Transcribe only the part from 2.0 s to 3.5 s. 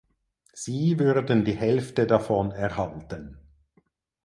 davon erhalten.